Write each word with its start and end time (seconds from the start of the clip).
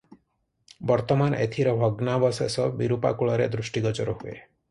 ବର୍ତ୍ତମାନ 0.91 1.41
ଏଥିର 1.43 1.75
ଭଗ୍ନାବଶେଷ 1.83 2.65
ବିରୂପାକୂଳରେ 2.81 3.49
ଦୃଷ୍ଟିଗୋଚର 3.57 4.19
ହୁଏ। 4.25 4.35